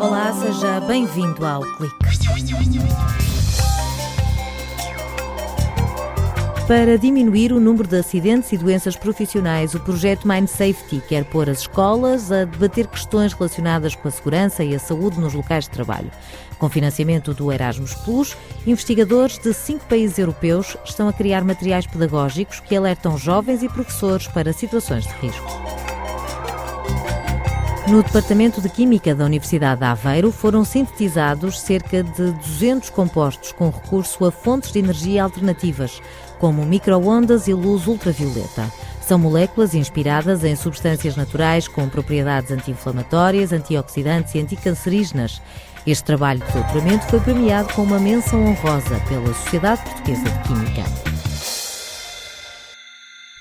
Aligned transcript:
Olá, 0.00 0.32
seja 0.32 0.80
bem-vindo 0.80 1.46
ao 1.46 1.62
Clique. 1.76 1.94
Para 6.66 6.98
diminuir 6.98 7.52
o 7.52 7.60
número 7.60 7.86
de 7.86 7.98
acidentes 7.98 8.50
e 8.52 8.58
doenças 8.58 8.96
profissionais, 8.96 9.74
o 9.74 9.80
projeto 9.80 10.26
Mind 10.26 10.48
Safety 10.48 11.00
quer 11.08 11.24
pôr 11.26 11.48
as 11.48 11.60
escolas 11.60 12.32
a 12.32 12.44
debater 12.44 12.88
questões 12.88 13.32
relacionadas 13.32 13.94
com 13.94 14.08
a 14.08 14.10
segurança 14.10 14.64
e 14.64 14.74
a 14.74 14.78
saúde 14.80 15.20
nos 15.20 15.34
locais 15.34 15.64
de 15.64 15.70
trabalho. 15.70 16.10
Com 16.58 16.68
financiamento 16.68 17.32
do 17.32 17.52
Erasmus 17.52 17.94
Plus, 17.94 18.36
investigadores 18.66 19.38
de 19.38 19.54
cinco 19.54 19.84
países 19.86 20.18
europeus 20.18 20.76
estão 20.84 21.06
a 21.06 21.12
criar 21.12 21.44
materiais 21.44 21.86
pedagógicos 21.86 22.58
que 22.58 22.74
alertam 22.74 23.16
jovens 23.16 23.62
e 23.62 23.68
professores 23.68 24.26
para 24.26 24.52
situações 24.52 25.04
de 25.06 25.12
risco. 25.20 25.79
No 27.90 28.04
Departamento 28.04 28.60
de 28.60 28.68
Química 28.68 29.16
da 29.16 29.24
Universidade 29.24 29.80
de 29.80 29.84
Aveiro 29.84 30.30
foram 30.30 30.64
sintetizados 30.64 31.58
cerca 31.58 32.04
de 32.04 32.30
200 32.30 32.88
compostos 32.88 33.50
com 33.50 33.68
recurso 33.68 34.24
a 34.24 34.30
fontes 34.30 34.70
de 34.70 34.78
energia 34.78 35.24
alternativas, 35.24 36.00
como 36.38 36.64
microondas 36.64 37.48
e 37.48 37.52
luz 37.52 37.88
ultravioleta. 37.88 38.70
São 39.00 39.18
moléculas 39.18 39.74
inspiradas 39.74 40.44
em 40.44 40.54
substâncias 40.54 41.16
naturais 41.16 41.66
com 41.66 41.88
propriedades 41.88 42.52
anti-inflamatórias, 42.52 43.52
antioxidantes 43.52 44.36
e 44.36 44.38
anticancerígenas. 44.38 45.42
Este 45.84 46.04
trabalho 46.04 46.46
de 46.46 46.52
doutoramento 46.52 47.06
foi 47.06 47.18
premiado 47.18 47.74
com 47.74 47.82
uma 47.82 47.98
menção 47.98 48.46
honrosa 48.46 49.00
pela 49.08 49.34
Sociedade 49.34 49.82
Portuguesa 49.82 50.22
de 50.22 50.38
Química. 50.46 50.84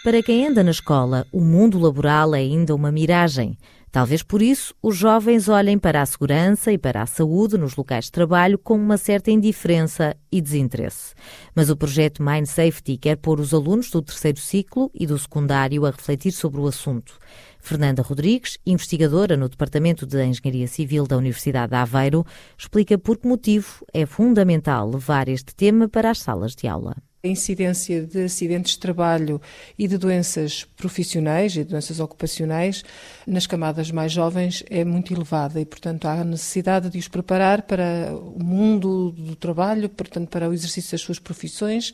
Para 0.04 0.24
quem 0.24 0.48
anda 0.48 0.64
na 0.64 0.72
escola, 0.72 1.28
o 1.32 1.40
mundo 1.40 1.78
laboral 1.78 2.34
é 2.34 2.40
ainda 2.40 2.74
uma 2.74 2.92
miragem. 2.92 3.56
Talvez 3.92 4.22
por 4.22 4.42
isso 4.42 4.76
os 4.82 4.96
jovens 4.96 5.50
olhem 5.50 5.78
para 5.78 6.02
a 6.02 6.06
segurança 6.06 6.72
e 6.72 6.78
para 6.78 7.02
a 7.02 7.06
saúde 7.08 7.58
nos 7.58 7.76
locais 7.76 8.06
de 8.06 8.12
trabalho 8.12 8.58
com 8.58 8.76
uma 8.76 8.98
certa 8.98 9.32
indiferença 9.32 10.16
e 10.32 10.42
desinteresse. 10.42 11.16
Mas 11.56 11.70
o 11.70 11.76
projeto 11.76 12.22
Mind 12.22 12.46
Safety 12.46 12.98
quer 12.98 13.18
pôr 13.18 13.40
os 13.40 13.54
alunos 13.54 13.90
do 13.90 14.02
terceiro 14.02 14.40
ciclo 14.40 14.92
e 14.94 15.08
do 15.08 15.18
secundário 15.18 15.86
a 15.86 15.92
refletir 15.92 16.32
sobre 16.32 16.62
o 16.62 16.68
assunto. 16.68 17.18
Fernanda 17.60 18.02
Rodrigues, 18.02 18.58
investigadora 18.66 19.36
no 19.36 19.50
Departamento 19.50 20.06
de 20.06 20.24
Engenharia 20.24 20.68
Civil 20.68 21.06
da 21.06 21.18
Universidade 21.18 21.72
de 21.72 21.76
Aveiro, 21.76 22.26
explica 22.58 22.98
por 22.98 23.18
que 23.18 23.28
motivo 23.28 23.86
é 23.94 24.06
fundamental 24.06 24.90
levar 24.90 25.28
este 25.28 25.56
tema 25.56 25.90
para 25.90 26.12
as 26.12 26.20
salas 26.20 26.56
de 26.56 26.68
aula. 26.68 26.96
A 27.22 27.28
incidência 27.28 28.02
de 28.04 28.24
acidentes 28.24 28.74
de 28.74 28.80
trabalho 28.80 29.42
e 29.78 29.90
de 29.90 29.98
doenças 29.98 30.64
profissionais 30.78 31.54
e 31.54 31.66
doenças 31.66 32.00
ocupacionais 32.00 32.82
nas 33.28 33.46
camadas 33.46 33.92
mais 33.92 34.14
jovens 34.14 34.64
é 34.70 34.86
muito 34.86 35.14
elevada 35.14 35.60
e, 35.60 35.66
portanto, 35.66 36.06
há 36.06 36.24
necessidade 36.24 36.90
de 36.90 36.98
os 36.98 37.10
preparar 37.10 37.64
para 37.64 38.16
o 38.16 38.42
mundo 38.42 39.12
do 39.12 39.36
trabalho, 39.36 39.90
portanto, 39.90 40.30
para 40.30 40.50
o 40.50 40.54
exercício 40.54 40.92
das 40.92 41.02
suas 41.02 41.20
profissões 41.20 41.94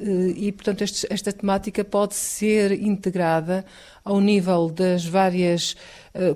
eh, 0.00 0.34
e, 0.36 0.52
portanto, 0.52 0.82
este, 0.82 1.04
esta 1.10 1.32
temática 1.32 1.84
pode 1.84 2.14
ser 2.14 2.70
integrada 2.70 3.64
ao 4.04 4.20
nível 4.20 4.70
das 4.70 5.04
várias 5.04 5.76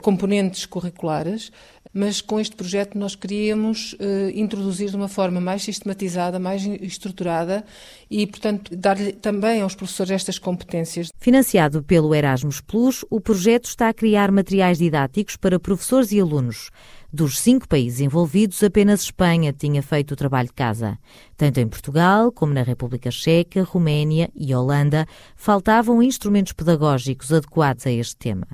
componentes 0.02 0.66
curriculares 0.66 1.50
mas 1.94 2.20
com 2.20 2.40
este 2.40 2.56
projeto 2.56 2.98
nós 2.98 3.14
queríamos 3.14 3.92
uh, 3.94 4.28
introduzir 4.34 4.90
de 4.90 4.96
uma 4.96 5.06
forma 5.06 5.40
mais 5.40 5.62
sistematizada, 5.62 6.40
mais 6.40 6.66
estruturada 6.66 7.64
e, 8.10 8.26
portanto, 8.26 8.74
dar-lhe 8.76 9.12
também 9.12 9.62
aos 9.62 9.76
professores 9.76 10.10
estas 10.10 10.36
competências. 10.36 11.08
Financiado 11.16 11.84
pelo 11.84 12.12
Erasmus 12.12 12.60
Plus, 12.60 13.04
o 13.08 13.20
projeto 13.20 13.66
está 13.66 13.88
a 13.88 13.94
criar 13.94 14.32
materiais 14.32 14.78
didáticos 14.78 15.36
para 15.36 15.60
professores 15.60 16.10
e 16.10 16.18
alunos. 16.18 16.70
Dos 17.12 17.38
cinco 17.38 17.68
países 17.68 18.00
envolvidos, 18.00 18.60
apenas 18.60 19.02
Espanha 19.02 19.52
tinha 19.52 19.80
feito 19.80 20.12
o 20.12 20.16
trabalho 20.16 20.48
de 20.48 20.54
casa. 20.54 20.98
Tanto 21.36 21.60
em 21.60 21.68
Portugal 21.68 22.32
como 22.32 22.52
na 22.52 22.64
República 22.64 23.08
Checa, 23.12 23.62
Roménia 23.62 24.28
e 24.34 24.52
Holanda, 24.52 25.06
faltavam 25.36 26.02
instrumentos 26.02 26.52
pedagógicos 26.52 27.32
adequados 27.32 27.86
a 27.86 27.92
este 27.92 28.16
tema. 28.16 28.48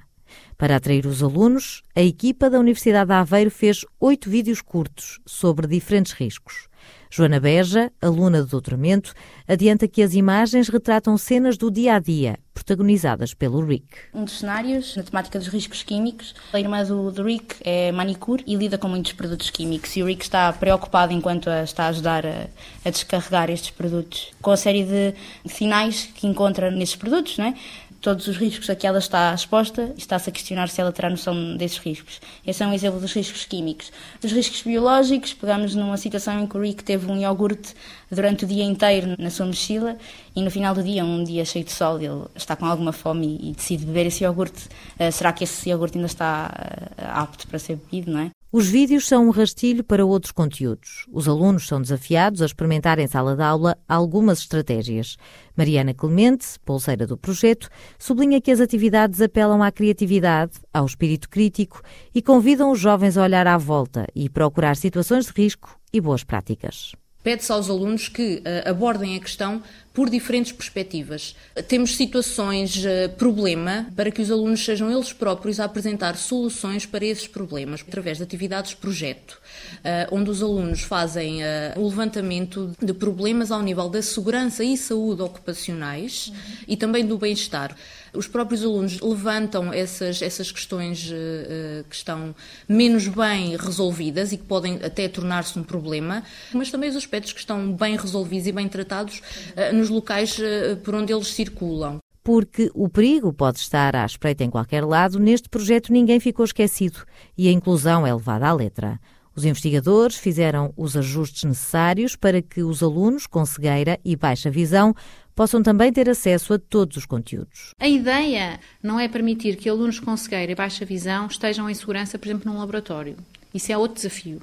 Para 0.57 0.77
atrair 0.77 1.07
os 1.07 1.23
alunos, 1.23 1.83
a 1.95 2.03
equipa 2.03 2.51
da 2.51 2.59
Universidade 2.59 3.09
de 3.09 3.15
Aveiro 3.15 3.51
fez 3.51 3.85
oito 3.99 4.29
vídeos 4.29 4.61
curtos 4.61 5.21
sobre 5.27 5.67
diferentes 5.67 6.13
riscos. 6.13 6.69
Joana 7.13 7.41
Beja, 7.41 7.91
aluna 8.01 8.41
de 8.41 8.49
doutoramento, 8.49 9.13
adianta 9.49 9.89
que 9.89 10.01
as 10.01 10.15
imagens 10.15 10.69
retratam 10.69 11.19
cenas 11.19 11.57
do 11.57 11.69
dia 11.69 11.97
a 11.97 11.99
dia, 11.99 12.39
protagonizadas 12.55 13.35
pelo 13.35 13.65
Rick. 13.65 13.87
Um 14.15 14.25
dos 14.25 14.39
cenários, 14.39 14.95
na 14.95 15.03
temática 15.03 15.37
dos 15.39 15.49
riscos 15.49 15.83
químicos, 15.83 16.37
a 16.53 16.61
irmã 16.61 16.85
do, 16.85 17.11
do 17.11 17.25
Rick 17.25 17.57
é 17.63 17.91
manicure 17.91 18.45
e 18.47 18.55
lida 18.55 18.79
com 18.79 18.87
muitos 18.87 19.13
produtos 19.13 19.51
químicos. 19.51 19.97
E 19.97 20.03
o 20.05 20.07
Rick 20.07 20.23
está 20.23 20.53
preocupado 20.53 21.13
enquanto 21.13 21.51
a, 21.51 21.65
está 21.65 21.87
a 21.87 21.89
ajudar 21.89 22.25
a, 22.25 22.47
a 22.85 22.91
descarregar 22.91 23.51
estes 23.51 23.71
produtos, 23.71 24.31
com 24.41 24.53
a 24.53 24.57
série 24.57 24.85
de 24.85 25.15
sinais 25.47 26.05
que 26.15 26.29
encontra 26.29 26.71
nesses 26.71 26.95
produtos, 26.95 27.39
não 27.39 27.47
é? 27.47 27.55
Todos 28.01 28.27
os 28.27 28.37
riscos 28.37 28.69
a 28.71 28.75
que 28.75 28.87
ela 28.87 28.99
está 28.99 29.35
exposta 29.35 29.93
e 29.97 29.99
está-se 29.99 30.31
a 30.31 30.33
questionar 30.33 30.69
se 30.69 30.81
ela 30.81 30.93
terá 30.93 31.11
noção 31.11 31.57
desses 31.57 31.79
riscos. 31.79 32.21
Esse 32.47 32.63
é 32.63 32.67
um 32.67 32.73
exemplo 32.73 32.99
dos 32.99 33.13
riscos 33.13 33.45
químicos. 33.45 33.93
Os 34.23 34.33
riscos 34.33 34.63
biológicos, 34.63 35.35
pegamos 35.35 35.75
numa 35.75 35.97
situação 35.97 36.41
em 36.41 36.47
que 36.47 36.57
o 36.57 36.61
Rick 36.61 36.83
teve 36.83 37.11
um 37.11 37.21
iogurte 37.21 37.75
durante 38.11 38.45
o 38.45 38.49
dia 38.49 38.65
inteiro 38.65 39.15
na 39.19 39.31
sua 39.31 39.47
mochila 39.47 39.97
e 40.35 40.43
no 40.43 40.51
final 40.51 40.75
do 40.75 40.83
dia, 40.83 41.05
um 41.05 41.23
dia 41.23 41.45
cheio 41.45 41.65
de 41.65 41.73
sol, 41.73 42.01
ele 42.01 42.25
está 42.35 42.57
com 42.57 42.67
alguma 42.67 42.93
fome 42.93 43.39
e 43.43 43.53
decide 43.53 43.85
beber 43.85 44.07
esse 44.07 44.25
iogurte. 44.25 44.69
Uh, 44.99 45.13
será 45.13 45.33
que 45.33 45.45
esse 45.45 45.69
iogurte 45.69 45.99
ainda 45.99 46.07
está 46.07 46.51
uh, 46.51 47.21
apto 47.21 47.47
para 47.47 47.59
ser 47.59 47.77
bebido, 47.77 48.11
não 48.11 48.21
é? 48.21 48.31
Os 48.53 48.67
vídeos 48.67 49.07
são 49.07 49.29
um 49.29 49.31
rastilho 49.31 49.85
para 49.85 50.05
outros 50.05 50.33
conteúdos. 50.33 51.07
Os 51.13 51.29
alunos 51.29 51.69
são 51.69 51.81
desafiados 51.81 52.43
a 52.43 52.47
experimentar 52.47 52.99
em 52.99 53.07
sala 53.07 53.37
de 53.37 53.43
aula 53.43 53.79
algumas 53.89 54.41
estratégias. 54.41 55.17
Mariana 55.57 55.95
Clemente, 55.95 56.59
pulseira 56.65 57.07
do 57.07 57.17
projeto, 57.17 57.69
sublinha 57.97 58.41
que 58.41 58.51
as 58.51 58.59
atividades 58.59 59.21
apelam 59.21 59.63
à 59.63 59.71
criatividade, 59.71 60.55
ao 60.75 60.85
espírito 60.85 61.29
crítico 61.29 61.81
e 62.13 62.21
convidam 62.21 62.73
os 62.73 62.81
jovens 62.81 63.17
a 63.17 63.23
olhar 63.23 63.47
à 63.47 63.57
volta 63.57 64.05
e 64.17 64.29
procurar 64.29 64.75
situações 64.75 65.27
de 65.27 65.33
risco 65.41 65.79
e 65.93 66.01
boas 66.01 66.25
práticas. 66.25 66.97
Pede-se 67.23 67.53
aos 67.53 67.69
alunos 67.69 68.09
que 68.09 68.37
uh, 68.37 68.71
abordem 68.71 69.15
a 69.15 69.21
questão 69.21 69.63
por 69.93 70.09
diferentes 70.09 70.53
perspectivas. 70.53 71.37
Temos 71.69 71.95
situações 71.95 72.77
uh, 72.77 73.11
problema 73.19 73.87
para 73.95 74.11
que 74.11 74.23
os 74.23 74.31
alunos 74.31 74.65
sejam 74.65 74.91
eles 74.91 75.13
próprios 75.13 75.61
a 75.61 75.65
apresentar 75.65 76.17
soluções 76.17 76.87
para 76.87 77.05
esses 77.05 77.27
problemas, 77.27 77.85
através 77.87 78.17
de 78.17 78.23
atividades 78.23 78.73
projeto, 78.73 79.33
uh, 79.33 80.15
onde 80.17 80.31
os 80.31 80.43
alunos 80.43 80.81
fazem 80.81 81.41
o 81.77 81.89
levantamento 81.89 82.73
de 82.81 82.95
problemas 82.95 83.51
ao 83.51 83.63
nível 83.63 83.89
da 83.89 84.01
segurança 84.01 84.65
e 84.65 84.77
saúde 84.77 85.21
ocupacionais 85.21 86.29
uhum. 86.29 86.35
e 86.69 86.77
também 86.77 87.05
do 87.05 87.19
bem-estar. 87.19 87.77
Os 88.15 88.27
próprios 88.27 88.65
alunos 88.65 89.01
levantam 89.01 89.73
essas, 89.73 90.21
essas 90.23 90.51
questões 90.51 91.11
uh, 91.11 91.85
que 91.89 91.95
estão 91.95 92.35
menos 92.69 93.07
bem 93.09 93.57
resolvidas 93.57 94.33
e 94.33 94.37
que 94.37 94.45
podem 94.45 94.79
até 94.83 95.09
tornar-se 95.09 95.59
um 95.59 95.63
problema, 95.63 96.23
mas 96.53 96.71
também 96.71 96.91
os 96.91 96.97
aspectos 96.97 97.33
que 97.33 97.41
estão 97.41 97.73
bem 97.73 97.97
resolvidos 97.97 98.47
e 98.47 98.53
bem 98.53 98.69
tratados 98.69 99.19
uh, 99.19 99.75
nos 99.75 99.89
locais 99.89 100.39
uh, 100.39 100.77
por 100.83 100.95
onde 100.95 101.13
eles 101.13 101.29
circulam 101.29 101.99
porque 102.23 102.71
o 102.75 102.89
perigo 102.89 103.33
pode 103.33 103.59
estar 103.59 103.97
à 103.97 104.05
espreita 104.05 104.45
em 104.45 104.51
qualquer 104.51 104.85
lado, 104.85 105.19
neste 105.19 105.49
projeto 105.49 105.93
ninguém 105.93 106.21
ficou 106.21 106.45
esquecido 106.45 107.05
e 107.37 107.49
a 107.49 107.51
inclusão 107.51 108.07
é 108.07 108.15
levada 108.15 108.47
à 108.47 108.53
letra. 108.53 109.01
Os 109.41 109.47
investigadores 109.47 110.19
fizeram 110.19 110.71
os 110.77 110.99
ajustes 110.99 111.45
necessários 111.45 112.15
para 112.15 112.43
que 112.43 112.63
os 112.63 112.83
alunos 112.83 113.27
com 113.27 113.43
cegueira 113.47 113.99
e 114.05 114.15
baixa 114.15 114.51
visão 114.51 114.95
possam 115.35 115.63
também 115.63 115.91
ter 115.91 116.11
acesso 116.11 116.53
a 116.53 116.59
todos 116.59 116.99
os 116.99 117.07
conteúdos. 117.07 117.75
A 117.81 117.89
ideia 117.89 118.61
não 118.83 119.01
é 119.01 119.09
permitir 119.09 119.57
que 119.57 119.67
alunos 119.67 119.99
com 119.99 120.15
cegueira 120.15 120.53
e 120.53 120.55
baixa 120.55 120.85
visão 120.85 121.27
estejam 121.27 121.71
em 121.71 121.75
segurança, 121.75 122.19
por 122.19 122.29
exemplo, 122.29 122.53
num 122.53 122.59
laboratório. 122.59 123.17
Isso 123.55 123.73
é 123.73 123.79
outro 123.79 123.95
desafio. 123.95 124.43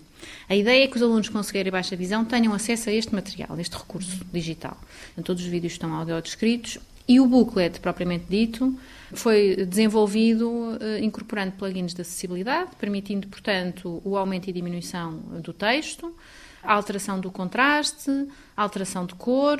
A 0.49 0.55
ideia 0.55 0.85
é 0.85 0.87
que 0.87 0.95
os 0.95 1.03
alunos 1.03 1.29
com 1.29 1.43
cegueira 1.43 1.69
e 1.69 1.71
baixa 1.71 1.95
visão 1.95 2.25
tenham 2.25 2.51
acesso 2.51 2.89
a 2.89 2.91
este 2.91 3.13
material, 3.13 3.53
a 3.55 3.61
este 3.61 3.77
recurso 3.77 4.25
digital. 4.33 4.81
Todos 5.23 5.43
os 5.43 5.47
vídeos 5.47 5.73
estão 5.73 5.93
audiodescritos 5.93 6.79
e 7.07 7.19
o 7.19 7.25
booklet, 7.25 7.79
propriamente 7.79 8.25
dito, 8.29 8.77
foi 9.13 9.65
desenvolvido 9.65 10.49
uh, 10.49 10.97
incorporando 11.01 11.53
plugins 11.53 11.93
de 11.93 12.01
acessibilidade, 12.01 12.71
permitindo, 12.77 13.27
portanto, 13.27 14.01
o 14.03 14.17
aumento 14.17 14.49
e 14.49 14.53
diminuição 14.53 15.17
do 15.41 15.53
texto, 15.53 16.13
a 16.63 16.73
alteração 16.73 17.19
do 17.19 17.31
contraste, 17.31 18.11
a 18.55 18.63
alteração 18.63 19.05
de 19.05 19.13
cor, 19.13 19.59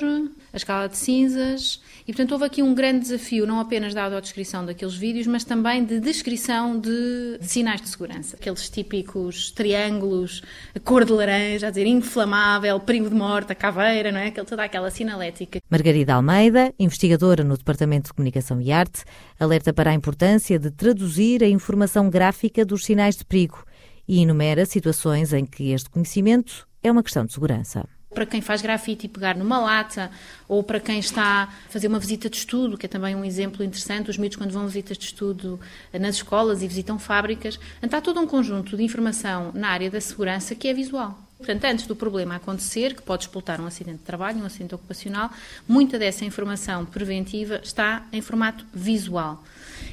a 0.52 0.56
escala 0.56 0.88
de 0.88 0.96
cinzas. 0.96 1.80
E, 2.02 2.06
portanto, 2.06 2.32
houve 2.32 2.44
aqui 2.44 2.62
um 2.62 2.74
grande 2.74 3.00
desafio, 3.00 3.46
não 3.46 3.60
apenas 3.60 3.94
da 3.94 4.02
audiodescrição 4.04 4.66
daqueles 4.66 4.94
vídeos, 4.94 5.26
mas 5.26 5.44
também 5.44 5.84
de 5.84 6.00
descrição 6.00 6.78
de, 6.78 7.38
sinais 7.42 7.80
de 7.80 7.88
segurança. 7.88 8.36
Aqueles 8.36 8.68
típicos 8.68 9.52
triângulos, 9.52 10.42
a 10.74 10.80
cor 10.80 11.04
de 11.04 11.12
laranja, 11.12 11.68
a 11.68 11.70
dizer 11.70 11.86
inflamável, 11.86 12.80
perigo 12.80 13.08
de 13.08 13.14
morte, 13.14 13.52
a 13.52 13.54
caveira, 13.54 14.10
não 14.10 14.18
é? 14.18 14.30
Toda 14.30 14.64
aquela 14.64 14.90
sinalética. 14.90 15.60
Margarida 15.70 16.14
Almeida, 16.14 16.74
investigadora 16.78 17.44
no 17.44 17.56
Departamento 17.56 18.08
de 18.08 18.14
Comunicação 18.14 18.60
e 18.60 18.72
Arte, 18.72 19.04
alerta 19.38 19.72
para 19.72 19.90
a 19.90 19.94
importância 19.94 20.58
de 20.58 20.70
traduzir 20.70 21.44
a 21.44 21.48
informação 21.48 22.10
gráfica 22.10 22.64
dos 22.64 22.84
sinais 22.84 23.16
de 23.16 23.24
perigo 23.24 23.64
e 24.08 24.20
enumera 24.20 24.64
situações 24.64 25.32
em 25.32 25.44
que 25.44 25.70
este 25.70 25.90
conhecimento 25.90 26.66
é 26.82 26.90
uma 26.90 27.02
questão 27.02 27.26
de 27.26 27.32
segurança 27.32 27.86
para 28.18 28.26
quem 28.26 28.40
faz 28.40 28.60
grafite 28.60 29.06
e 29.06 29.08
pegar 29.08 29.36
numa 29.36 29.60
lata, 29.60 30.10
ou 30.48 30.60
para 30.62 30.80
quem 30.80 30.98
está 30.98 31.44
a 31.44 31.48
fazer 31.70 31.86
uma 31.86 32.00
visita 32.00 32.28
de 32.28 32.36
estudo, 32.36 32.76
que 32.76 32.86
é 32.86 32.88
também 32.88 33.14
um 33.14 33.24
exemplo 33.24 33.62
interessante, 33.62 34.10
os 34.10 34.18
miúdos 34.18 34.36
quando 34.36 34.50
vão 34.50 34.66
visitas 34.66 34.98
de 34.98 35.04
estudo 35.04 35.60
nas 35.92 36.16
escolas 36.16 36.60
e 36.60 36.66
visitam 36.66 36.98
fábricas, 36.98 37.60
está 37.80 38.00
todo 38.00 38.18
um 38.18 38.26
conjunto 38.26 38.76
de 38.76 38.82
informação 38.82 39.52
na 39.54 39.68
área 39.68 39.88
da 39.88 40.00
segurança 40.00 40.54
que 40.56 40.66
é 40.66 40.74
visual. 40.74 41.16
Portanto, 41.36 41.64
antes 41.66 41.86
do 41.86 41.94
problema 41.94 42.34
acontecer, 42.34 42.94
que 42.94 43.02
pode 43.02 43.22
explotar 43.22 43.60
um 43.60 43.66
acidente 43.66 43.98
de 43.98 44.04
trabalho, 44.04 44.38
um 44.38 44.46
acidente 44.46 44.74
ocupacional, 44.74 45.30
muita 45.68 45.96
dessa 45.96 46.24
informação 46.24 46.84
preventiva 46.84 47.60
está 47.62 48.04
em 48.12 48.20
formato 48.20 48.66
visual. 48.74 49.44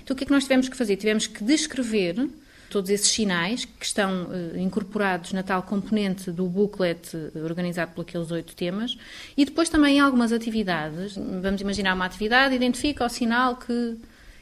Então, 0.02 0.16
o 0.16 0.18
que 0.18 0.24
é 0.24 0.26
que 0.26 0.34
nós 0.34 0.44
tivemos 0.44 0.68
que 0.68 0.76
fazer? 0.76 0.96
Tivemos 0.96 1.28
que 1.28 1.44
descrever 1.44 2.28
todos 2.76 2.90
esses 2.90 3.08
sinais 3.08 3.64
que 3.64 3.86
estão 3.86 4.26
uh, 4.26 4.58
incorporados 4.58 5.32
na 5.32 5.42
tal 5.42 5.64
componente 5.64 6.30
do 6.30 6.46
booklet 6.48 7.16
uh, 7.16 7.46
organizado 7.46 7.94
por 7.94 8.02
aqueles 8.02 8.30
oito 8.32 8.54
temas 8.54 8.98
e 9.38 9.46
depois 9.46 9.70
também 9.70 9.98
algumas 9.98 10.34
atividades. 10.34 11.16
Vamos 11.42 11.62
imaginar 11.62 11.94
uma 11.94 12.04
atividade, 12.04 12.54
identifica 12.54 13.06
o 13.06 13.08
sinal 13.08 13.56
que. 13.56 13.98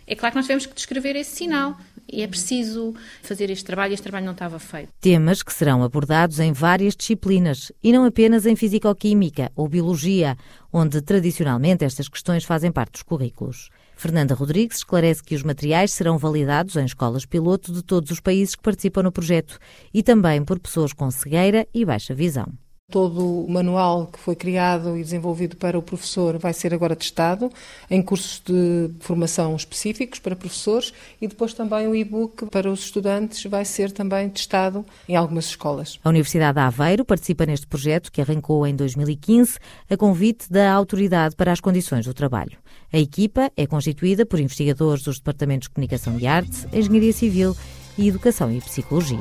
É 0.08 0.16
claro 0.16 0.34
que 0.34 0.38
nós 0.38 0.46
tivemos 0.46 0.66
que 0.66 0.74
descrever 0.74 1.16
esse 1.16 1.36
sinal. 1.36 1.78
E 2.12 2.22
é 2.24 2.28
preciso 2.28 2.96
fazer 3.22 3.52
este 3.52 3.64
trabalho 3.64 3.92
e 3.92 3.94
este 3.94 4.04
trabalho 4.04 4.26
não 4.26 4.34
estava 4.34 4.60
feito. 4.60 4.90
Temas 5.00 5.42
que 5.44 5.54
serão 5.54 5.84
abordados 5.84 6.40
em 6.40 6.52
várias 6.52 6.96
disciplinas 6.96 7.72
e 7.84 7.94
não 7.94 8.04
apenas 8.04 8.46
em 8.46 8.56
Fisicoquímica 8.56 9.52
ou 9.56 9.70
Biologia, 9.70 10.36
onde 10.72 11.02
tradicionalmente 11.02 11.86
estas 11.86 12.10
questões 12.10 12.44
fazem 12.44 12.72
parte 12.72 12.94
dos 12.94 13.04
currículos. 13.04 13.70
Fernanda 13.96 14.34
Rodrigues 14.34 14.78
esclarece 14.78 15.24
que 15.24 15.36
os 15.36 15.44
materiais 15.44 15.92
serão 15.92 16.18
validados 16.18 16.76
em 16.76 16.86
escolas 16.86 17.26
piloto 17.26 17.72
de 17.72 17.84
todos 17.84 18.12
os 18.12 18.20
países 18.20 18.56
que 18.56 18.64
participam 18.64 19.04
no 19.04 19.12
projeto 19.12 19.60
e 19.94 20.04
também 20.04 20.44
por 20.44 20.60
pessoas 20.60 20.94
com 20.94 21.10
cegueira 21.10 21.68
e 21.74 21.86
baixa 21.86 22.14
visão. 22.14 22.48
Todo 22.92 23.46
o 23.46 23.50
manual 23.50 24.08
que 24.08 24.20
foi 24.20 24.36
criado 24.36 24.98
e 24.98 25.02
desenvolvido 25.02 25.56
para 25.56 25.80
o 25.80 25.82
professor 25.82 26.38
vai 26.38 26.54
ser 26.54 26.74
agora 26.74 26.96
testado 26.96 27.50
em 27.90 28.02
cursos 28.02 28.42
de 28.46 28.92
formação 29.00 29.56
específicos 29.56 30.20
para 30.20 30.36
professores 30.36 30.94
e 31.20 31.28
depois 31.28 31.54
também 31.54 31.88
o 31.88 31.96
e-book 31.96 32.46
para 32.48 32.70
os 32.70 32.82
estudantes 32.82 33.44
vai 33.46 33.64
ser 33.64 33.92
também 33.92 34.30
testado 34.30 34.86
em 35.08 35.16
algumas 35.16 35.46
escolas. 35.46 35.98
A 36.04 36.10
Universidade 36.10 36.54
de 36.54 36.60
Aveiro 36.60 37.06
participa 37.06 37.46
neste 37.46 37.66
projeto 37.66 38.12
que 38.12 38.22
arrancou 38.22 38.68
em 38.68 38.76
2015 38.76 39.58
a 39.90 39.98
convite 39.98 40.52
da 40.52 40.72
Autoridade 40.72 41.36
para 41.36 41.54
as 41.54 41.62
Condições 41.62 42.06
do 42.06 42.14
Trabalho. 42.14 42.63
A 42.94 43.00
equipa 43.00 43.52
é 43.58 43.66
constituída 43.66 44.24
por 44.24 44.40
investigadores 44.40 45.04
dos 45.04 45.18
Departamentos 45.18 45.68
de 45.68 45.74
Comunicação 45.74 46.20
e 46.20 46.28
Arte, 46.28 46.68
Engenharia 46.72 47.12
Civil 47.12 47.58
e 47.98 48.08
Educação 48.08 48.52
e 48.52 48.62
Psicologia. 48.62 49.18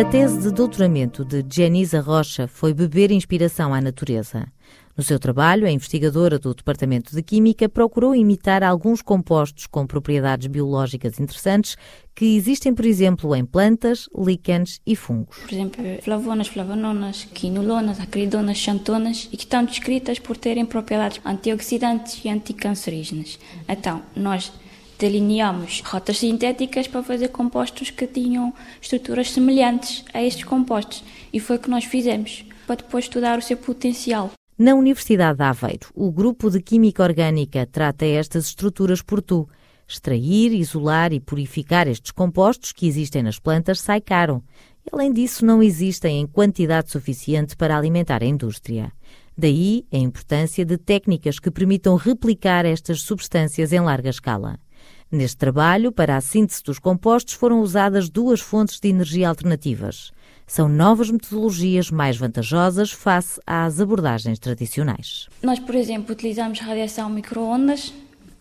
A 0.00 0.04
tese 0.06 0.38
de 0.40 0.50
doutoramento 0.50 1.26
de 1.26 1.44
Genisa 1.46 2.00
Rocha 2.00 2.48
foi 2.48 2.72
beber 2.72 3.10
inspiração 3.10 3.74
à 3.74 3.82
natureza. 3.82 4.46
No 4.94 5.02
seu 5.02 5.18
trabalho, 5.18 5.66
a 5.66 5.70
investigadora 5.70 6.38
do 6.38 6.54
Departamento 6.54 7.14
de 7.16 7.22
Química 7.22 7.66
procurou 7.66 8.14
imitar 8.14 8.62
alguns 8.62 9.00
compostos 9.00 9.66
com 9.66 9.86
propriedades 9.86 10.46
biológicas 10.48 11.18
interessantes 11.18 11.76
que 12.14 12.36
existem, 12.36 12.74
por 12.74 12.84
exemplo, 12.84 13.34
em 13.34 13.42
plantas, 13.42 14.06
líquens 14.14 14.82
e 14.86 14.94
fungos. 14.94 15.38
Por 15.38 15.50
exemplo, 15.50 15.82
flavonas, 16.02 16.48
flavononas, 16.48 17.24
quinolonas, 17.32 17.98
acridonas, 18.00 18.58
xantonas 18.58 19.30
e 19.32 19.36
que 19.38 19.44
estão 19.44 19.64
descritas 19.64 20.18
por 20.18 20.36
terem 20.36 20.66
propriedades 20.66 21.20
antioxidantes 21.24 22.22
e 22.22 22.28
anticancerígenas. 22.28 23.38
Então, 23.66 24.02
nós 24.14 24.52
delineamos 24.98 25.80
rotas 25.80 26.18
sintéticas 26.18 26.86
para 26.86 27.02
fazer 27.02 27.28
compostos 27.28 27.88
que 27.88 28.06
tinham 28.06 28.52
estruturas 28.80 29.30
semelhantes 29.30 30.04
a 30.12 30.22
estes 30.22 30.44
compostos. 30.44 31.02
E 31.32 31.40
foi 31.40 31.56
o 31.56 31.58
que 31.58 31.70
nós 31.70 31.84
fizemos, 31.84 32.44
para 32.66 32.76
depois 32.76 33.06
estudar 33.06 33.38
o 33.38 33.42
seu 33.42 33.56
potencial. 33.56 34.30
Na 34.58 34.74
Universidade 34.74 35.38
de 35.38 35.44
Aveiro, 35.44 35.88
o 35.94 36.12
grupo 36.12 36.50
de 36.50 36.60
Química 36.60 37.02
Orgânica 37.02 37.66
trata 37.66 38.04
estas 38.04 38.48
estruturas 38.48 39.00
por 39.00 39.22
tu. 39.22 39.48
Extrair, 39.88 40.52
isolar 40.52 41.10
e 41.12 41.20
purificar 41.20 41.88
estes 41.88 42.12
compostos 42.12 42.70
que 42.70 42.86
existem 42.86 43.22
nas 43.22 43.38
plantas 43.38 43.80
sai 43.80 44.00
caro. 44.02 44.44
Além 44.92 45.10
disso, 45.10 45.44
não 45.44 45.62
existem 45.62 46.20
em 46.20 46.26
quantidade 46.26 46.90
suficiente 46.90 47.56
para 47.56 47.76
alimentar 47.76 48.22
a 48.22 48.26
indústria. 48.26 48.92
Daí 49.36 49.86
a 49.90 49.96
importância 49.96 50.66
de 50.66 50.76
técnicas 50.76 51.38
que 51.38 51.50
permitam 51.50 51.96
replicar 51.96 52.66
estas 52.66 53.00
substâncias 53.00 53.72
em 53.72 53.80
larga 53.80 54.10
escala. 54.10 54.58
Neste 55.10 55.38
trabalho, 55.38 55.90
para 55.90 56.16
a 56.16 56.20
síntese 56.20 56.62
dos 56.62 56.78
compostos, 56.78 57.34
foram 57.34 57.60
usadas 57.60 58.10
duas 58.10 58.40
fontes 58.40 58.78
de 58.78 58.88
energia 58.88 59.30
alternativas. 59.30 60.12
São 60.54 60.68
novas 60.68 61.10
metodologias 61.10 61.90
mais 61.90 62.18
vantajosas 62.18 62.92
face 62.92 63.40
às 63.46 63.80
abordagens 63.80 64.38
tradicionais. 64.38 65.26
Nós, 65.42 65.58
por 65.58 65.74
exemplo, 65.74 66.12
utilizamos 66.12 66.60
radiação 66.60 67.08
microondas 67.08 67.90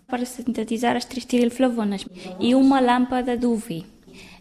para 0.10 0.26
sintetizar 0.26 0.98
as 0.98 1.06
tristirilflavonas 1.06 2.04
e 2.38 2.54
uma 2.54 2.82
lâmpada 2.82 3.38
de 3.38 3.46
UV. 3.46 3.86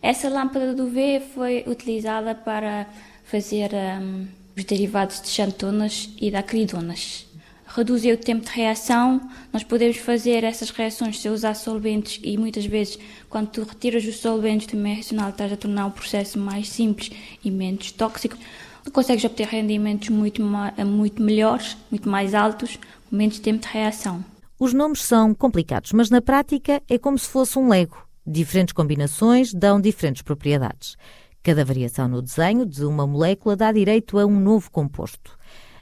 Essa 0.03 0.29
lâmpada 0.29 0.75
de 0.75 0.83
UV 0.83 1.23
foi 1.33 1.63
utilizada 1.65 2.35
para 2.35 2.89
fazer 3.23 3.71
um, 3.73 4.27
os 4.57 4.65
derivados 4.65 5.23
de 5.23 5.29
xantonas 5.29 6.11
e 6.21 6.29
de 6.29 6.37
acridonas 6.37 7.30
reduzir 7.75 8.13
o 8.13 8.19
tempo 8.19 8.45
de 8.45 8.51
reação, 8.51 9.21
nós 9.53 9.63
podemos 9.63 9.97
fazer 9.97 10.43
essas 10.45 10.71
reações 10.71 11.21
sem 11.21 11.31
usar 11.31 11.55
solventes 11.55 12.21
e 12.23 12.37
muitas 12.37 12.67
vezes 12.67 12.99
quando 13.29 13.49
tu 13.49 13.63
retiras 13.63 14.05
os 14.05 14.17
solventes 14.17 14.67
do 14.67 14.77
meio 14.77 14.97
reacional 14.97 15.31
estás 15.31 15.53
a 15.53 15.57
tornar 15.57 15.87
o 15.87 15.93
processo 15.93 16.39
mais 16.39 16.69
simples 16.69 17.11
e 17.45 17.51
menos 17.51 17.93
tóxico. 17.93 18.37
Tu 18.85 18.91
consegues 18.91 19.25
obter 19.25 19.47
rendimentos 19.47 20.09
muito, 20.09 20.43
muito 20.43 21.23
melhores, 21.23 21.77
muito 21.91 22.09
mais 22.09 22.35
altos, 22.35 22.77
com 23.09 23.17
menos 23.17 23.39
tempo 23.39 23.61
de 23.61 23.73
reação. 23.73 24.25
Os 24.59 24.73
nomes 24.75 25.03
são 25.03 25.35
complicados, 25.35 25.93
mas 25.93 26.11
na 26.11 26.21
prática 26.21 26.83
é 26.89 26.99
como 26.99 27.19
se 27.19 27.29
fosse 27.29 27.59
um 27.59 27.69
Lego. 27.69 27.97
Diferentes 28.27 28.73
combinações 28.73 29.55
dão 29.55 29.81
diferentes 29.81 30.23
propriedades. 30.23 30.97
Cada 31.43 31.65
variação 31.65 32.09
no 32.09 32.21
desenho 32.21 32.67
de 32.67 32.85
uma 32.85 33.07
molécula 33.07 33.57
dá 33.57 33.73
direito 33.73 34.19
a 34.19 34.27
um 34.27 34.39
novo 34.39 34.71
composto. 34.71 35.39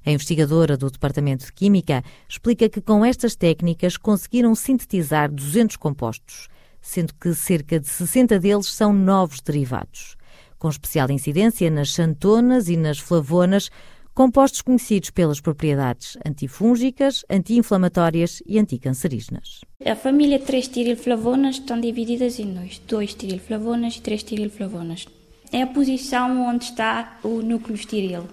A 0.09 0.11
investigadora 0.11 0.75
do 0.75 0.91
Departamento 0.91 1.45
de 1.45 1.53
Química 1.53 2.03
explica 2.27 2.67
que 2.67 2.81
com 2.81 3.05
estas 3.05 3.37
técnicas 3.37 3.99
conseguiram 3.99 4.55
sintetizar 4.55 5.31
200 5.31 5.77
compostos, 5.77 6.49
sendo 6.81 7.13
que 7.13 7.35
cerca 7.35 7.79
de 7.79 7.87
60 7.87 8.39
deles 8.39 8.69
são 8.69 8.91
novos 8.91 9.43
derivados, 9.43 10.17
com 10.59 10.67
especial 10.71 11.11
incidência 11.11 11.71
nas 11.71 11.89
xantonas 11.89 12.71
e 12.71 12.77
nas 12.79 12.99
flavonas, 12.99 13.71
compostos 14.15 14.63
conhecidos 14.63 15.11
pelas 15.11 15.43
propriedades 15.43 16.17
antifúngicas, 16.27 17.23
anti-inflamatórias 17.29 18.43
e 18.47 18.59
anticancerígenas. 18.59 19.61
A 19.85 19.95
família 19.95 20.39
3 20.39 20.69
tirilflavonas 20.69 21.57
estão 21.57 21.79
divididas 21.79 22.39
em 22.39 22.55
dois, 22.55 22.81
2 22.89 23.13
tirilflavonas 23.13 23.97
e 23.97 24.01
3 24.01 24.23
tirilflavonas. 24.23 25.05
É 25.53 25.61
a 25.61 25.67
posição 25.67 26.49
onde 26.49 26.65
está 26.65 27.19
o 27.23 27.43
núcleo 27.43 27.75
estiril. 27.75 28.27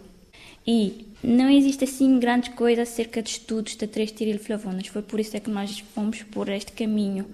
E 0.65 1.05
não 1.25 1.49
existe 1.49 1.83
assim 1.83 2.19
grande 2.19 2.51
coisa 2.51 2.83
acerca 2.83 3.21
de 3.21 3.29
estudos 3.29 3.75
de 3.75 3.87
três 3.87 4.11
tirilflavonas. 4.11 4.87
Foi 4.87 5.01
por 5.01 5.19
isso 5.19 5.35
é 5.35 5.39
que 5.39 5.49
nós 5.49 5.79
fomos 5.93 6.21
por 6.23 6.49
este 6.49 6.71
caminho, 6.71 7.25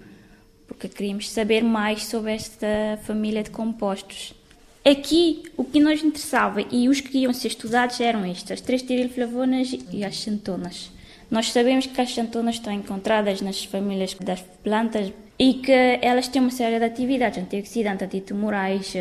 porque 0.67 0.87
queríamos 0.87 1.29
saber 1.29 1.63
mais 1.63 2.05
sobre 2.05 2.33
esta 2.33 2.99
família 3.03 3.43
de 3.43 3.49
compostos. 3.49 4.33
Aqui, 4.83 5.43
o 5.55 5.63
que 5.63 5.79
nos 5.79 6.03
interessava 6.03 6.61
e 6.71 6.89
os 6.89 7.01
que 7.01 7.19
iam 7.19 7.33
ser 7.33 7.49
estudados 7.49 7.99
eram 7.99 8.25
estes, 8.25 8.51
as 8.51 8.61
três 8.61 8.81
tirilflavonas 8.81 9.75
e 9.91 10.03
as 10.03 10.15
xantonas. 10.15 10.91
Nós 11.29 11.51
sabemos 11.51 11.85
que 11.85 12.01
as 12.01 12.09
xantonas 12.09 12.55
estão 12.55 12.73
encontradas 12.73 13.41
nas 13.41 13.63
famílias 13.63 14.15
das 14.15 14.41
plantas 14.63 15.13
e 15.37 15.55
que 15.55 15.71
elas 15.71 16.27
têm 16.27 16.41
uma 16.41 16.51
série 16.51 16.79
de 16.79 16.85
atividades 16.85 17.39
antioxidantes, 17.39 18.03
antitumorais, 18.05 18.93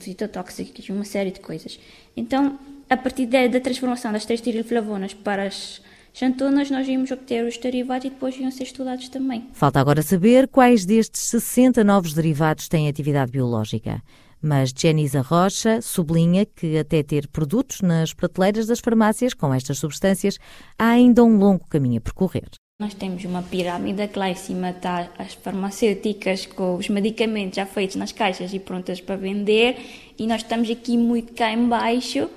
citotóxicas, 0.00 0.88
uma 0.88 1.04
série 1.04 1.30
de 1.30 1.40
coisas. 1.40 1.78
Então, 2.16 2.58
a 2.92 2.96
partir 2.96 3.26
da 3.26 3.60
transformação 3.60 4.12
das 4.12 4.26
três 4.26 4.40
tirilflavonas 4.42 5.14
para 5.14 5.44
as 5.44 5.80
xantonas, 6.12 6.70
nós 6.70 6.86
íamos 6.86 7.10
obter 7.10 7.42
os 7.42 7.56
derivados 7.56 8.04
e 8.04 8.10
depois 8.10 8.36
iam 8.38 8.50
ser 8.50 8.64
estudados 8.64 9.08
também. 9.08 9.46
Falta 9.54 9.80
agora 9.80 10.02
saber 10.02 10.46
quais 10.46 10.84
destes 10.84 11.22
60 11.22 11.82
novos 11.82 12.12
derivados 12.12 12.68
têm 12.68 12.88
atividade 12.88 13.32
biológica. 13.32 14.02
Mas 14.42 14.74
Jenisa 14.76 15.22
Rocha 15.22 15.80
sublinha 15.80 16.44
que 16.44 16.76
até 16.76 17.02
ter 17.02 17.28
produtos 17.28 17.80
nas 17.80 18.12
prateleiras 18.12 18.66
das 18.66 18.80
farmácias 18.80 19.32
com 19.32 19.54
estas 19.54 19.78
substâncias 19.78 20.36
há 20.78 20.90
ainda 20.90 21.24
um 21.24 21.38
longo 21.38 21.66
caminho 21.68 21.98
a 21.98 22.00
percorrer. 22.00 22.48
Nós 22.78 22.92
temos 22.92 23.24
uma 23.24 23.42
pirâmide 23.42 24.08
que 24.08 24.18
lá 24.18 24.28
em 24.28 24.34
cima 24.34 24.70
está 24.70 25.08
as 25.16 25.32
farmacêuticas 25.34 26.44
com 26.44 26.74
os 26.74 26.88
medicamentos 26.88 27.56
já 27.56 27.64
feitos 27.64 27.96
nas 27.96 28.12
caixas 28.12 28.52
e 28.52 28.58
prontas 28.58 29.00
para 29.00 29.16
vender 29.16 29.78
e 30.18 30.26
nós 30.26 30.42
estamos 30.42 30.68
aqui 30.68 30.98
muito 30.98 31.32
cá 31.32 31.52
embaixo 31.52 32.28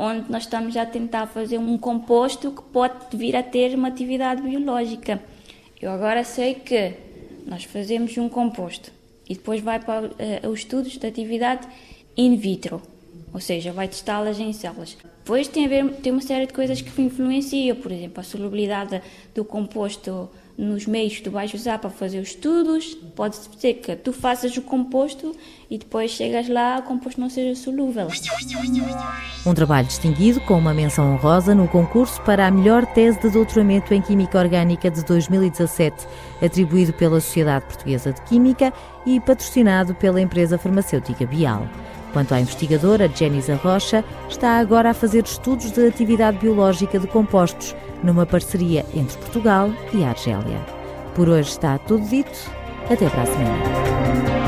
onde 0.00 0.32
nós 0.32 0.44
estamos 0.44 0.76
a 0.78 0.86
tentar 0.86 1.26
fazer 1.26 1.58
um 1.58 1.76
composto 1.76 2.50
que 2.52 2.62
pode 2.62 3.14
vir 3.14 3.36
a 3.36 3.42
ter 3.42 3.74
uma 3.74 3.88
atividade 3.88 4.40
biológica. 4.40 5.20
Eu 5.80 5.90
agora 5.90 6.24
sei 6.24 6.54
que 6.54 6.94
nós 7.46 7.64
fazemos 7.64 8.16
um 8.16 8.26
composto 8.26 8.90
e 9.28 9.34
depois 9.34 9.60
vai 9.60 9.78
para 9.78 10.06
uh, 10.06 10.48
os 10.48 10.60
estudos 10.60 10.96
de 10.96 11.06
atividade 11.06 11.68
in 12.16 12.34
vitro, 12.36 12.80
ou 13.32 13.40
seja, 13.40 13.72
vai 13.72 13.88
testá-las 13.88 14.40
em 14.40 14.54
células. 14.54 14.96
Depois 15.18 15.46
tem, 15.48 15.66
a 15.66 15.68
ver, 15.68 15.92
tem 15.96 16.12
uma 16.12 16.22
série 16.22 16.46
de 16.46 16.54
coisas 16.54 16.80
que 16.80 17.02
influenciam, 17.02 17.76
por 17.76 17.92
exemplo, 17.92 18.20
a 18.20 18.24
solubilidade 18.24 19.02
do 19.34 19.44
composto 19.44 20.30
nos 20.60 20.86
meios 20.86 21.14
que 21.16 21.22
tu 21.22 21.30
vais 21.30 21.52
usar 21.54 21.78
para 21.78 21.88
fazer 21.88 22.18
os 22.18 22.28
estudos. 22.28 22.94
Pode 23.16 23.36
ser 23.58 23.74
que 23.74 23.96
tu 23.96 24.12
faças 24.12 24.54
o 24.56 24.62
composto 24.62 25.34
e 25.70 25.78
depois 25.78 26.10
chegas 26.10 26.48
lá 26.48 26.78
o 26.78 26.82
composto 26.82 27.20
não 27.20 27.30
seja 27.30 27.58
solúvel. 27.60 28.08
Um 29.46 29.54
trabalho 29.54 29.86
distinguido 29.86 30.40
com 30.42 30.58
uma 30.58 30.74
menção 30.74 31.14
honrosa 31.14 31.54
no 31.54 31.66
concurso 31.66 32.20
para 32.22 32.46
a 32.46 32.50
melhor 32.50 32.84
tese 32.84 33.18
de 33.20 33.30
doutoramento 33.30 33.94
em 33.94 34.02
Química 34.02 34.38
Orgânica 34.38 34.90
de 34.90 35.02
2017, 35.04 36.06
atribuído 36.42 36.92
pela 36.92 37.20
Sociedade 37.20 37.64
Portuguesa 37.64 38.12
de 38.12 38.20
Química 38.22 38.72
e 39.06 39.18
patrocinado 39.18 39.94
pela 39.94 40.20
empresa 40.20 40.58
farmacêutica 40.58 41.24
Bial. 41.24 41.66
Quanto 42.12 42.34
à 42.34 42.40
investigadora 42.40 43.08
Jenisa 43.08 43.54
Rocha, 43.54 44.04
está 44.28 44.58
agora 44.58 44.90
a 44.90 44.94
fazer 44.94 45.24
estudos 45.24 45.70
de 45.70 45.86
atividade 45.86 46.38
biológica 46.38 46.98
de 46.98 47.06
compostos, 47.06 47.74
numa 48.02 48.26
parceria 48.26 48.84
entre 48.94 49.18
Portugal 49.18 49.70
e 49.92 50.04
a 50.04 50.10
Argélia. 50.10 50.60
Por 51.14 51.28
hoje 51.28 51.50
está 51.50 51.78
tudo 51.78 52.08
dito. 52.08 52.50
Até 52.90 53.08
para 53.08 53.22
a 53.22 53.26
semana. 53.26 54.39